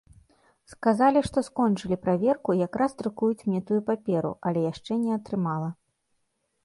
Сказалі, 0.71 1.19
што 1.27 1.43
скончылі 1.47 1.97
праверку 2.07 2.49
і 2.55 2.63
якраз 2.67 2.91
друкуюць 3.01 3.45
мне 3.51 3.61
тую 3.71 3.81
паперу, 3.93 4.31
але 4.49 4.59
яшчэ 4.73 4.99
не 5.07 5.11
атрымала. 5.21 5.69